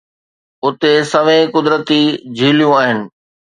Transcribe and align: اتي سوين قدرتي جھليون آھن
اتي 0.65 0.93
سوين 1.11 1.43
قدرتي 1.55 2.01
جھليون 2.37 2.71
آھن 2.81 2.97